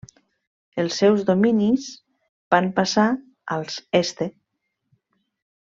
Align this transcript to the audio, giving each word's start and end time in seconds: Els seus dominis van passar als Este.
Els 0.83 0.95
seus 1.01 1.25
dominis 1.27 1.85
van 2.55 2.71
passar 2.81 3.07
als 3.59 3.79
Este. 4.05 4.33